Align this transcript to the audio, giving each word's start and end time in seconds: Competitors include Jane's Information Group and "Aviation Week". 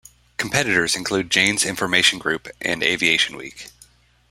Competitors 0.37 0.95
include 0.95 1.29
Jane's 1.29 1.63
Information 1.63 2.17
Group 2.17 2.47
and 2.59 2.81
"Aviation 2.81 3.37
Week". 3.37 3.67